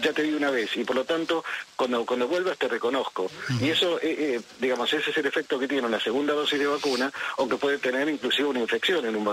ya 0.00 0.12
te 0.12 0.22
vi 0.22 0.34
una 0.34 0.50
vez 0.50 0.76
y 0.76 0.84
por 0.84 0.96
lo 0.96 1.04
tanto 1.04 1.44
cuando 1.76 2.04
cuando 2.04 2.28
vuelvas 2.28 2.58
te 2.58 2.68
reconozco. 2.68 3.30
Y 3.60 3.70
eso, 3.70 3.98
eh, 4.00 4.36
eh, 4.36 4.40
digamos, 4.60 4.92
ese 4.92 5.10
es 5.10 5.16
el 5.16 5.26
efecto 5.26 5.58
que 5.58 5.66
tiene 5.66 5.86
una 5.86 6.00
segunda 6.00 6.34
dosis 6.34 6.58
de 6.58 6.66
vacuna, 6.66 7.12
aunque 7.38 7.56
puede 7.56 7.78
tener 7.78 8.08
inclusive 8.08 8.48
una 8.48 8.60
infección 8.60 9.04
en 9.06 9.16
un 9.16 9.24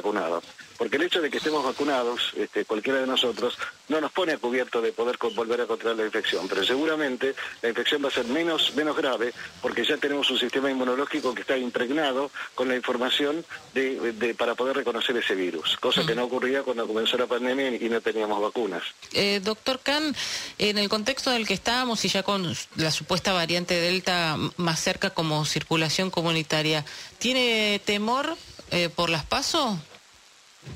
porque 0.77 0.97
el 0.97 1.03
hecho 1.03 1.21
de 1.21 1.29
que 1.29 1.37
estemos 1.37 1.63
vacunados, 1.63 2.31
este, 2.35 2.65
cualquiera 2.65 2.99
de 2.99 3.07
nosotros, 3.07 3.57
no 3.89 3.99
nos 3.99 4.11
pone 4.11 4.33
a 4.33 4.37
cubierto 4.37 4.81
de 4.81 4.91
poder 4.91 5.17
volver 5.35 5.61
a 5.61 5.65
controlar 5.65 5.97
la 5.97 6.05
infección, 6.05 6.47
pero 6.47 6.63
seguramente 6.63 7.35
la 7.61 7.69
infección 7.69 8.03
va 8.03 8.09
a 8.09 8.11
ser 8.11 8.25
menos, 8.25 8.75
menos 8.75 8.95
grave 8.95 9.33
porque 9.61 9.83
ya 9.83 9.97
tenemos 9.97 10.29
un 10.29 10.37
sistema 10.37 10.69
inmunológico 10.69 11.33
que 11.33 11.41
está 11.41 11.57
impregnado 11.57 12.31
con 12.53 12.67
la 12.67 12.75
información 12.75 13.43
de, 13.73 14.35
para 14.37 14.55
poder 14.55 14.77
reconocer 14.77 15.17
ese 15.17 15.35
virus, 15.35 15.77
cosa 15.77 16.05
que 16.05 16.15
no 16.15 16.25
ocurría 16.25 16.63
cuando 16.63 16.87
comenzó 16.87 17.17
la 17.17 17.27
pandemia 17.27 17.75
y 17.75 17.89
no 17.89 18.01
teníamos 18.01 18.41
vacunas. 18.41 18.83
Eh, 19.13 19.41
doctor 19.43 19.79
Kahn, 19.79 20.15
en 20.57 20.77
el 20.77 20.89
contexto 20.89 21.31
en 21.31 21.37
el 21.37 21.47
que 21.47 21.53
estábamos 21.53 22.03
y 22.05 22.09
ya 22.09 22.23
con 22.23 22.55
la 22.75 22.91
supuesta 22.91 23.33
variante 23.33 23.75
Delta 23.75 24.37
más 24.57 24.79
cerca 24.79 25.09
como 25.09 25.45
circulación 25.45 26.11
comunitaria, 26.11 26.85
¿tiene 27.17 27.81
temor 27.83 28.37
eh, 28.71 28.89
por 28.89 29.09
las 29.09 29.25
pasos? 29.25 29.77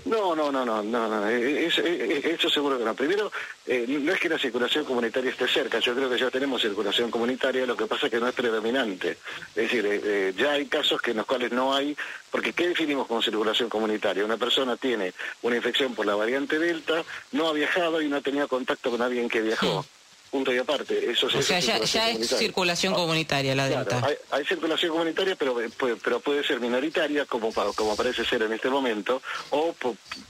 No, 0.06 0.36
no, 0.36 0.52
no, 0.52 0.66
no, 0.66 0.84
no, 0.84 1.08
no. 1.08 1.30
Eh, 1.30 1.68
eh, 1.68 1.72
eh, 1.78 2.36
eso 2.38 2.50
seguro 2.50 2.78
que 2.78 2.84
no. 2.84 2.94
Primero, 2.96 3.32
no 3.68 4.14
es 4.14 4.20
que 4.20 4.30
la 4.30 4.38
circulación 4.38 4.84
comunitaria 4.84 5.32
esté 5.32 5.48
cerca, 5.48 5.80
yo 5.80 5.96
creo 5.96 6.10
que 6.10 6.18
ya 6.18 6.30
tenemos 6.30 6.62
circulación 6.62 7.12
comunitaria, 7.12 7.66
lo 7.66 7.78
que 7.78 7.86
pasa 7.86 8.08
es 8.08 8.12
que 8.12 8.20
no 8.20 8.28
es 8.28 8.34
predominante. 8.34 9.18
Es 9.56 9.72
decir, 9.72 10.34
ya 10.38 10.52
hay 10.54 10.66
casos 10.66 11.02
que 11.02 11.12
en 11.12 11.18
los 11.18 11.26
cuales 11.26 11.52
no 11.52 11.74
hay, 11.74 11.96
porque 12.30 12.54
¿qué 12.54 12.68
definimos 12.68 13.08
como 13.08 13.22
circulación 13.22 13.70
comunitaria? 13.70 14.26
Una 14.26 14.38
persona 14.38 14.76
tiene 14.76 15.14
una 15.44 15.56
infección 15.56 15.96
por 15.96 16.06
la 16.06 16.16
variante 16.16 16.60
Delta, 16.60 17.04
no 17.32 17.48
ha 17.48 17.54
viajado 17.54 18.02
y 18.02 18.08
no 18.08 18.18
ha 18.18 18.22
tenido 18.22 18.48
contacto 18.48 18.92
con 18.92 19.02
alguien 19.02 19.30
que 19.30 19.42
viajó 19.42 19.86
punto 20.32 20.54
y 20.54 20.58
aparte. 20.58 21.12
Eso, 21.12 21.28
o 21.28 21.42
sea, 21.42 21.60
ya, 21.60 21.78
es 21.78 22.30
circulación 22.30 22.94
comunitaria 22.94 23.54
la 23.54 23.68
Delta. 23.68 24.02
hay, 24.32 24.46
circulación 24.46 24.92
comunitaria, 24.92 25.36
pero, 25.36 25.58
pero 25.78 26.20
puede 26.22 26.44
ser 26.44 26.60
minoritaria, 26.60 27.26
como, 27.26 27.54
como 27.54 27.96
parece 27.96 28.26
ser 28.26 28.42
en 28.44 28.54
este 28.54 28.70
momento, 28.70 29.22
o 29.52 29.76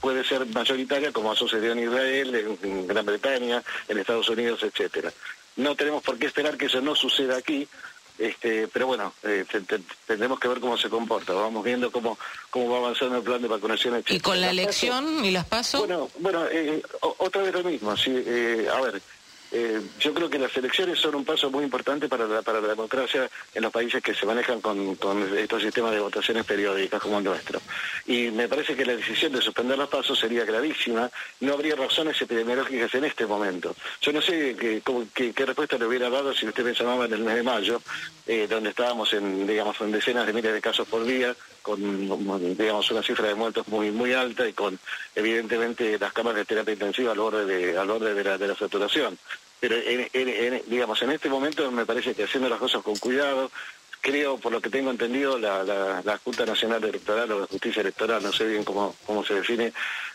puede 0.00 0.24
ser 0.24 0.44
mayoritaria, 0.46 1.12
como 1.12 1.32
ha 1.32 1.36
sucedido 1.36 1.72
en 1.72 1.84
Israel, 1.84 2.58
en, 2.62 2.86
Gran 2.86 3.06
Bretaña, 3.06 3.62
en 3.88 3.98
Estados 3.98 4.28
Unidos, 4.28 4.62
etcétera. 4.62 5.12
No 5.56 5.76
tenemos 5.76 6.02
por 6.02 6.18
qué 6.18 6.26
esperar 6.26 6.56
que 6.56 6.66
eso 6.66 6.80
no 6.80 6.96
suceda 6.96 7.36
aquí, 7.36 7.68
este, 8.18 8.68
pero 8.68 8.86
bueno, 8.86 9.14
eh, 9.22 9.44
tendremos 10.06 10.38
que 10.38 10.48
ver 10.48 10.60
cómo 10.60 10.76
se 10.76 10.88
comporta. 10.88 11.32
Vamos 11.32 11.64
viendo 11.64 11.90
cómo, 11.90 12.18
cómo 12.50 12.70
va 12.70 12.78
avanzando 12.78 13.16
el 13.16 13.22
plan 13.22 13.40
de 13.40 13.48
vacunación. 13.48 14.02
¿Y 14.08 14.20
con 14.20 14.40
la 14.40 14.50
elección 14.50 15.24
y 15.24 15.30
las 15.30 15.46
pasos? 15.46 15.80
Bueno, 15.80 16.10
bueno 16.18 16.44
eh, 16.50 16.82
otra 17.18 17.42
vez 17.42 17.54
lo 17.54 17.64
mismo. 17.64 17.96
Sí, 17.96 18.12
eh, 18.14 18.68
a 18.72 18.80
ver, 18.80 19.02
eh, 19.54 19.82
yo 20.00 20.14
creo 20.14 20.30
que 20.30 20.38
las 20.38 20.56
elecciones 20.56 20.98
son 20.98 21.14
un 21.14 21.26
paso 21.26 21.50
muy 21.50 21.64
importante 21.64 22.08
para 22.08 22.26
la, 22.26 22.40
para 22.40 22.60
la 22.60 22.68
democracia 22.68 23.28
en 23.54 23.62
los 23.62 23.70
países 23.70 24.02
que 24.02 24.14
se 24.14 24.24
manejan 24.24 24.62
con, 24.62 24.96
estos 25.36 25.62
sistemas 25.62 25.92
de 25.92 26.00
votaciones 26.00 26.46
periódicas 26.46 27.02
como 27.02 27.18
el 27.18 27.24
nuestro. 27.24 27.60
Y 28.06 28.30
me 28.30 28.48
parece 28.48 28.74
que 28.74 28.86
la 28.86 28.96
decisión 28.96 29.32
de 29.32 29.42
suspender 29.42 29.76
los 29.76 29.90
pasos 29.90 30.18
sería 30.18 30.46
gravísima. 30.46 31.10
No 31.40 31.52
habría 31.52 31.76
razones 31.76 32.20
epidemiológicas 32.22 32.94
en 32.94 33.04
este 33.04 33.26
momento. 33.26 33.76
Yo 34.00 34.12
no 34.12 34.22
sé 34.22 34.56
qué, 34.56 35.44
respuesta 35.44 35.76
le 35.76 35.86
hubiera 35.86 36.08
dado 36.08 36.32
si 36.32 36.46
usted 36.46 36.64
me 36.64 36.72
llamaba 36.72 37.04
en 37.04 37.12
el 37.12 37.20
mes 37.20 37.34
de 37.34 37.42
mayo, 37.42 37.82
eh, 38.26 38.46
donde 38.48 38.70
estábamos 38.70 39.12
en, 39.12 39.46
digamos, 39.46 39.78
en 39.82 39.92
decenas 39.92 40.26
de 40.26 40.32
miles 40.32 40.54
de 40.54 40.62
casos 40.62 40.88
por 40.88 41.04
día, 41.04 41.36
con 41.62 42.56
digamos 42.56 42.90
una 42.90 43.02
cifra 43.02 43.28
de 43.28 43.34
muertos 43.34 43.66
muy 43.68 43.90
muy 43.90 44.12
alta 44.12 44.48
y 44.48 44.52
con 44.52 44.78
evidentemente 45.14 45.98
las 45.98 46.12
cámaras 46.12 46.38
de 46.38 46.44
terapia 46.44 46.74
intensiva 46.74 47.12
al 47.12 47.18
borde 47.18 47.46
de 47.46 47.78
al 47.78 47.88
de 48.00 48.24
la, 48.24 48.38
de 48.38 48.48
la 48.48 48.54
saturación. 48.54 49.18
Pero 49.60 49.76
en, 49.76 50.62
digamos 50.66 51.00
en 51.02 51.12
este 51.12 51.28
momento 51.28 51.70
me 51.70 51.86
parece 51.86 52.14
que 52.14 52.24
haciendo 52.24 52.48
las 52.48 52.58
cosas 52.58 52.82
con 52.82 52.96
cuidado 52.96 53.50
creo 54.00 54.36
por 54.36 54.50
lo 54.50 54.60
que 54.60 54.68
tengo 54.68 54.90
entendido 54.90 55.38
la, 55.38 55.62
la, 55.62 56.18
Junta 56.18 56.44
Nacional 56.44 56.82
Electoral 56.82 57.30
o 57.30 57.40
la 57.40 57.46
Justicia 57.46 57.80
Electoral 57.80 58.22
no 58.22 58.32
sé 58.32 58.46
bien 58.46 58.64
cómo 58.64 58.96
cómo 59.06 59.24
se 59.24 59.34
define 59.34 59.72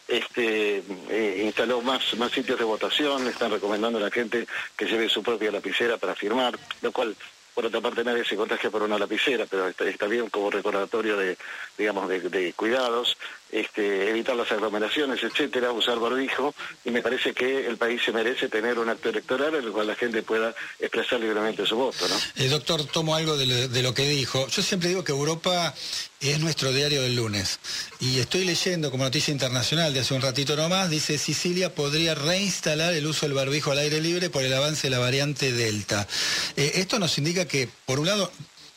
este 0.08 0.84
eh, 1.10 1.44
instaló 1.46 1.82
más 1.82 2.14
más 2.18 2.32
sitios 2.32 2.60
de 2.60 2.66
votación 2.66 3.26
están 3.28 3.52
recomendando 3.52 3.98
a 3.98 4.02
la 4.02 4.12
gente 4.12 4.46
que 4.76 4.86
lleve 4.86 5.08
su 5.08 5.24
propia 5.24 5.52
lapicera 5.52 5.98
para 5.98 6.16
firmar 6.16 6.60
lo 6.82 6.92
cual 6.92 7.16
por 7.58 7.66
otra 7.66 7.82
parte 7.82 8.04
nadie 8.04 8.24
se 8.24 8.36
contagia 8.36 8.70
por 8.70 8.84
una 8.84 9.00
lapicera, 9.00 9.48
pero 9.50 9.68
está, 9.68 10.06
bien 10.06 10.30
como 10.30 10.52
recordatorio 10.52 11.18
de, 11.18 11.36
digamos, 11.76 12.08
de, 12.08 12.54
cuidados, 12.56 13.18
este, 13.52 14.10
evitar 14.10 14.36
las 14.36 14.52
aglomeraciones, 14.52 15.24
etcétera, 15.24 15.72
usar 15.72 16.00
barbijo, 16.00 16.54
y 16.84 16.92
me 16.92 17.02
parece 17.02 17.34
que 17.34 17.68
el 17.68 17.78
país 17.78 18.02
se 18.04 18.12
merece 18.12 18.50
tener 18.50 18.80
un 18.80 18.90
acto 18.90 19.10
electoral 19.10 19.56
en 19.56 19.64
el 19.66 19.72
cual 19.72 19.88
la 19.88 19.96
gente 19.96 20.22
pueda 20.24 20.54
expresar 20.80 21.20
libremente 21.20 21.66
su 21.66 21.76
voto, 21.76 22.08
¿no? 22.08 22.16
Eh, 22.44 22.50
doctor, 22.50 22.86
tomo 22.86 23.16
algo 23.16 23.38
de 23.38 23.82
lo, 23.84 23.94
que 23.94 24.08
dijo. 24.08 24.48
Yo 24.48 24.62
siempre 24.62 24.90
digo 24.90 25.04
que 25.04 25.12
Europa 25.12 25.74
es 26.20 26.40
nuestro 26.40 26.72
diario 26.72 27.02
del 27.02 27.16
lunes. 27.16 27.60
Y 28.00 28.20
estoy 28.20 28.44
leyendo 28.44 28.92
como 28.92 29.04
noticia 29.04 29.32
internacional 29.32 29.94
de 29.94 30.02
hace 30.02 30.14
un 30.14 30.22
ratito 30.22 30.56
nomás, 30.56 30.90
dice 30.90 31.18
Sicilia 31.18 31.74
podría 31.74 32.16
reinstalar 32.16 32.94
el 32.94 33.06
uso 33.06 33.26
del 33.26 33.36
barbijo 33.36 33.72
al 33.72 33.80
aire 33.80 34.02
libre 34.02 34.30
por 34.30 34.44
el 34.44 34.54
avance 34.54 34.88
de 34.88 34.92
la 34.92 35.00
variante 35.00 35.52
Delta. 35.52 36.08
Eh, 36.56 36.74
esto 36.76 37.00
nos 37.00 37.18
indica 37.18 37.46
que, 37.46 37.70
por 37.86 38.00
un 38.00 38.08
lado, 38.08 38.32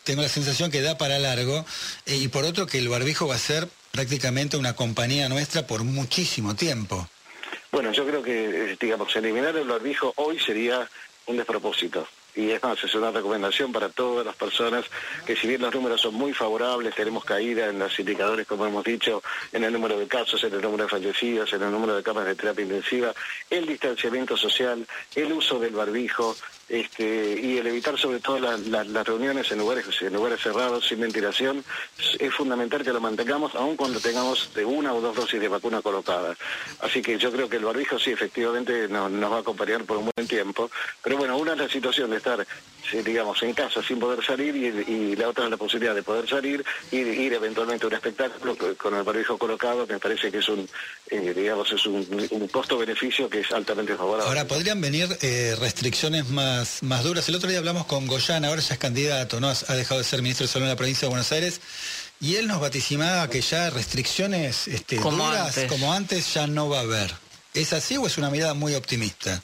tengo 0.04 0.22
la 0.22 0.28
sensación 0.28 0.70
que 0.70 0.82
da 0.82 0.98
para 0.98 1.18
largo, 1.18 1.64
eh, 2.06 2.16
y 2.16 2.28
por 2.28 2.44
otro 2.44 2.66
que 2.66 2.78
el 2.78 2.88
barbijo 2.88 3.26
va 3.26 3.34
a 3.34 3.38
ser 3.38 3.68
prácticamente 3.90 4.56
una 4.56 4.74
compañía 4.74 5.28
nuestra 5.28 5.66
por 5.66 5.84
muchísimo 5.84 6.54
tiempo. 6.54 7.08
Bueno, 7.72 7.92
yo 7.92 8.06
creo 8.06 8.22
que, 8.22 8.72
eh, 8.72 8.76
digamos, 8.80 9.14
eliminar 9.16 9.56
el 9.56 9.68
barbijo 9.68 10.12
hoy 10.16 10.38
sería 10.38 10.88
un 11.26 11.36
despropósito 11.36 12.06
y 12.34 12.50
es 12.50 12.62
más, 12.62 12.82
es 12.82 12.94
una 12.94 13.10
recomendación 13.10 13.72
para 13.72 13.88
todas 13.88 14.24
las 14.24 14.36
personas 14.36 14.84
que 15.26 15.36
si 15.36 15.48
bien 15.48 15.60
los 15.60 15.74
números 15.74 16.00
son 16.00 16.14
muy 16.14 16.32
favorables, 16.32 16.94
tenemos 16.94 17.24
caída 17.24 17.68
en 17.68 17.78
los 17.78 17.98
indicadores, 17.98 18.46
como 18.46 18.66
hemos 18.66 18.84
dicho, 18.84 19.22
en 19.52 19.64
el 19.64 19.72
número 19.72 19.98
de 19.98 20.06
casos, 20.06 20.42
en 20.44 20.54
el 20.54 20.60
número 20.60 20.84
de 20.84 20.90
fallecidos, 20.90 21.52
en 21.52 21.62
el 21.62 21.70
número 21.70 21.96
de 21.96 22.02
camas 22.02 22.26
de 22.26 22.34
terapia 22.34 22.64
intensiva, 22.64 23.12
el 23.48 23.66
distanciamiento 23.66 24.36
social, 24.36 24.86
el 25.14 25.32
uso 25.32 25.58
del 25.58 25.72
barbijo, 25.72 26.36
este, 26.70 27.40
y 27.42 27.58
el 27.58 27.66
evitar 27.66 27.98
sobre 27.98 28.20
todo 28.20 28.38
las 28.38 29.06
reuniones 29.06 29.50
en 29.50 29.58
lugares, 29.58 29.84
en 30.00 30.12
lugares 30.12 30.40
cerrados, 30.40 30.86
sin 30.86 31.00
ventilación, 31.00 31.64
es 32.18 32.32
fundamental 32.32 32.84
que 32.84 32.92
lo 32.92 33.00
mantengamos, 33.00 33.56
aun 33.56 33.76
cuando 33.76 33.98
tengamos 33.98 34.54
de 34.54 34.64
una 34.64 34.94
o 34.94 35.00
dos 35.00 35.16
dosis 35.16 35.40
de 35.40 35.48
vacuna 35.48 35.82
colocada. 35.82 36.36
Así 36.78 37.02
que 37.02 37.18
yo 37.18 37.32
creo 37.32 37.48
que 37.48 37.56
el 37.56 37.64
barbijo 37.64 37.98
sí, 37.98 38.12
efectivamente, 38.12 38.86
nos 38.88 39.32
va 39.32 39.38
a 39.38 39.40
acompañar 39.40 39.82
por 39.84 39.96
un 39.96 40.10
buen 40.14 40.28
tiempo. 40.28 40.70
Pero 41.02 41.16
bueno, 41.16 41.36
una 41.38 41.52
es 41.54 41.58
la 41.58 41.68
situación 41.68 42.10
de 42.10 42.18
estar, 42.18 42.46
digamos, 43.04 43.42
en 43.42 43.52
casa 43.52 43.82
sin 43.82 43.98
poder 43.98 44.24
salir 44.24 44.54
y, 44.54 45.16
la 45.16 45.28
otra 45.28 45.44
es 45.44 45.50
la 45.50 45.56
posibilidad 45.56 45.94
de 45.94 46.04
poder 46.04 46.28
salir 46.28 46.64
y 46.92 46.98
ir 46.98 47.32
eventualmente 47.32 47.84
a 47.84 47.88
un 47.88 47.94
espectáculo 47.94 48.56
con 48.76 48.94
el 48.94 49.02
barbijo 49.02 49.36
colocado, 49.36 49.86
me 49.88 49.98
parece 49.98 50.30
que 50.30 50.38
es 50.38 50.48
un, 50.48 50.68
eh, 51.10 51.34
digamos, 51.34 51.70
es 51.72 51.84
un, 51.86 52.48
costo-beneficio 52.50 53.28
que 53.28 53.40
es 53.40 53.50
altamente 53.52 53.96
favorable. 53.96 54.28
Ahora, 54.28 54.46
¿podrían 54.46 54.80
venir 54.80 55.08
eh, 55.20 55.56
restricciones 55.58 56.28
más 56.28 56.59
más, 56.82 57.04
duras. 57.04 57.28
El 57.28 57.34
otro 57.34 57.48
día 57.48 57.58
hablamos 57.58 57.86
con 57.86 58.06
Goyán, 58.06 58.44
ahora 58.44 58.60
ya 58.60 58.74
es 58.74 58.80
candidato, 58.80 59.40
¿no? 59.40 59.48
Ha 59.48 59.74
dejado 59.74 59.98
de 59.98 60.04
ser 60.04 60.22
ministro 60.22 60.46
de 60.46 60.52
Salud 60.52 60.66
en 60.66 60.70
la 60.70 60.76
provincia 60.76 61.06
de 61.06 61.10
Buenos 61.10 61.30
Aires. 61.32 61.60
Y 62.20 62.36
él 62.36 62.46
nos 62.46 62.60
vaticinaba 62.60 63.28
que 63.30 63.40
ya 63.40 63.70
restricciones 63.70 64.68
este, 64.68 64.96
como 64.96 65.24
duras 65.24 65.48
antes. 65.48 65.66
como 65.68 65.92
antes 65.92 66.34
ya 66.34 66.46
no 66.46 66.68
va 66.68 66.78
a 66.78 66.82
haber. 66.82 67.14
¿Es 67.54 67.72
así 67.72 67.96
o 67.96 68.06
es 68.06 68.18
una 68.18 68.30
mirada 68.30 68.54
muy 68.54 68.74
optimista? 68.74 69.42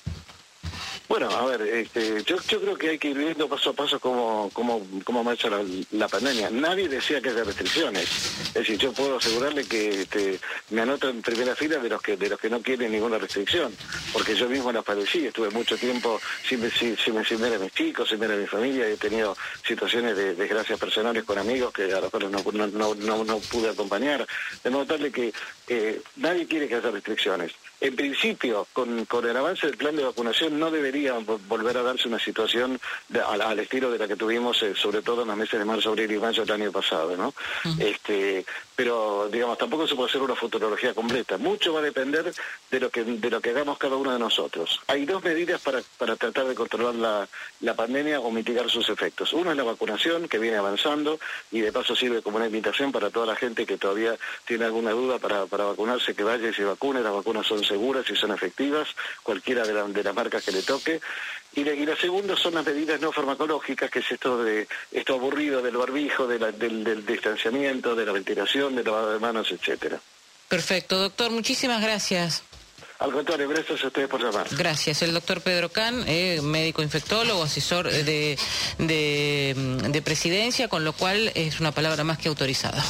Bueno, 1.08 1.30
a 1.30 1.46
ver, 1.46 1.62
este, 1.62 2.24
yo, 2.24 2.36
creo 2.36 2.76
que 2.76 2.90
hay 2.90 2.98
que 2.98 3.10
ir 3.10 3.18
viendo 3.18 3.48
paso 3.48 3.70
a 3.70 3.72
paso 3.74 4.00
cómo, 4.00 4.50
cómo, 4.52 4.84
cómo 5.04 5.22
marcha 5.22 5.48
la, 5.92 6.08
pandemia. 6.08 6.50
Nadie 6.50 6.88
decía 6.88 7.20
que 7.20 7.28
haya 7.28 7.44
restricciones. 7.44 8.04
Es 8.48 8.54
decir, 8.54 8.76
yo 8.78 8.92
puedo 8.92 9.18
asegurarle 9.18 9.64
que 9.64 10.02
este, 10.02 10.40
me 10.70 10.80
anoto 10.80 11.08
en 11.08 11.22
primera 11.22 11.54
fila 11.54 11.78
de 11.78 11.88
los 11.88 12.02
que 12.02 12.16
de 12.16 12.28
los 12.28 12.40
que 12.40 12.50
no 12.50 12.60
quieren 12.60 12.90
ninguna 12.90 13.18
restricción, 13.18 13.72
porque 14.12 14.34
yo 14.34 14.48
mismo 14.48 14.72
las 14.72 14.82
padecí, 14.82 15.26
estuve 15.26 15.50
mucho 15.50 15.76
tiempo 15.76 16.20
sin, 16.48 16.68
sin, 16.72 16.96
sin, 16.96 17.40
ver 17.40 17.54
a 17.54 17.58
mis 17.58 17.72
chicos, 17.72 18.08
sin 18.08 18.18
ver 18.18 18.32
a 18.32 18.36
mi 18.36 18.46
familia, 18.46 18.88
he 18.88 18.96
tenido 18.96 19.36
situaciones 19.64 20.16
de 20.16 20.34
desgracias 20.34 20.78
personales 20.78 21.22
con 21.22 21.38
amigos 21.38 21.72
que 21.72 21.92
a 21.92 22.00
los 22.00 22.10
cuales 22.10 22.30
no, 22.30 22.42
no, 22.52 22.94
no, 22.94 23.24
no, 23.24 23.38
pude 23.38 23.70
acompañar, 23.70 24.26
de 24.64 24.70
modo 24.70 24.86
tal 24.86 25.12
que 25.12 25.32
eh, 25.68 26.00
nadie 26.16 26.46
quiere 26.46 26.66
que 26.66 26.76
haya 26.76 26.90
restricciones. 26.90 27.52
En 27.80 27.94
principio, 27.94 28.66
con, 28.72 29.04
con 29.04 29.28
el 29.28 29.36
avance 29.36 29.66
del 29.66 29.76
plan 29.76 29.94
de 29.94 30.04
vacunación 30.04 30.58
no 30.58 30.70
debería 30.70 30.95
volver 31.48 31.76
a 31.78 31.82
darse 31.82 32.08
una 32.08 32.18
situación 32.18 32.80
al, 33.26 33.58
estilo 33.58 33.90
de 33.90 33.98
la 33.98 34.08
que 34.08 34.16
tuvimos, 34.16 34.62
eh, 34.62 34.74
sobre 34.74 35.02
todo 35.02 35.22
en 35.22 35.28
los 35.28 35.36
meses 35.36 35.58
de 35.58 35.64
marzo, 35.64 35.90
abril 35.90 36.10
y 36.12 36.18
mayo 36.18 36.44
del 36.44 36.62
año 36.62 36.72
pasado, 36.72 37.16
¿no? 37.16 37.34
este, 37.78 38.44
pero, 38.76 39.28
digamos, 39.32 39.56
tampoco 39.56 39.88
se 39.88 39.94
puede 39.94 40.10
hacer 40.10 40.20
una 40.20 40.34
futurología 40.34 40.92
completa. 40.92 41.38
Mucho 41.38 41.72
va 41.72 41.80
a 41.80 41.82
depender 41.82 42.30
de 42.70 42.80
lo 42.80 42.90
que, 42.90 43.04
de 43.04 43.30
lo 43.30 43.40
que 43.40 43.50
hagamos 43.50 43.78
cada 43.78 43.96
uno 43.96 44.12
de 44.12 44.18
nosotros. 44.18 44.80
Hay 44.86 45.06
dos 45.06 45.24
medidas 45.24 45.62
para, 45.62 45.80
para 45.96 46.16
tratar 46.16 46.46
de 46.46 46.54
controlar 46.54 46.94
la, 46.94 47.28
la 47.60 47.74
pandemia 47.74 48.20
o 48.20 48.30
mitigar 48.30 48.68
sus 48.68 48.88
efectos. 48.90 49.32
Uno 49.32 49.50
es 49.50 49.56
la 49.56 49.64
vacunación, 49.64 50.28
que 50.28 50.38
viene 50.38 50.58
avanzando, 50.58 51.18
y 51.50 51.60
de 51.60 51.72
paso 51.72 51.96
sirve 51.96 52.20
como 52.20 52.36
una 52.36 52.46
invitación 52.46 52.92
para 52.92 53.08
toda 53.08 53.26
la 53.26 53.36
gente 53.36 53.64
que 53.64 53.78
todavía 53.78 54.16
tiene 54.46 54.66
alguna 54.66 54.90
duda 54.90 55.18
para, 55.18 55.46
para 55.46 55.64
vacunarse, 55.64 56.14
que 56.14 56.22
vaya 56.22 56.50
y 56.50 56.54
se 56.54 56.64
vacune. 56.64 57.00
Las 57.00 57.14
vacunas 57.14 57.46
son 57.46 57.64
seguras 57.64 58.04
y 58.10 58.16
son 58.16 58.32
efectivas, 58.32 58.88
cualquiera 59.22 59.64
de, 59.64 59.72
de 59.92 60.02
las 60.02 60.14
marcas 60.14 60.44
que 60.44 60.52
le 60.52 60.62
toque 60.62 60.85
y 61.56 61.64
la, 61.64 61.96
segunda 61.96 62.36
son 62.36 62.54
las 62.54 62.66
medidas 62.66 63.00
no 63.00 63.12
farmacológicas, 63.12 63.90
que 63.90 64.00
es 64.00 64.12
esto 64.12 64.42
de 64.44 64.68
esto 64.92 65.14
aburrido 65.14 65.62
del 65.62 65.76
barbijo, 65.76 66.26
del, 66.26 67.06
distanciamiento, 67.06 67.96
de 67.96 68.04
la 68.04 68.12
ventilación, 68.12 68.76
de 68.76 68.84
lavado 68.84 69.12
de 69.14 69.18
manos, 69.18 69.50
etcétera. 69.50 69.98
Perfecto, 70.48 70.98
doctor, 70.98 71.30
muchísimas 71.30 71.80
gracias. 71.82 72.42
Al 72.98 73.12
contrario, 73.12 73.48
gracias 73.48 73.82
a 73.84 73.86
ustedes 73.88 74.08
por 74.08 74.22
llamar. 74.22 74.46
Gracias. 74.52 75.02
El 75.02 75.12
doctor 75.12 75.40
Pedro 75.42 75.70
Can, 75.70 76.04
eh, 76.06 76.40
médico 76.42 76.82
infectólogo, 76.82 77.42
asesor 77.42 77.90
de, 77.90 78.38
de, 78.78 79.54
de 79.88 80.02
presidencia, 80.02 80.68
con 80.68 80.84
lo 80.84 80.92
cual 80.92 81.30
es 81.34 81.60
una 81.60 81.72
palabra 81.72 82.04
más 82.04 82.18
que 82.18 82.28
autorizada. 82.28 82.82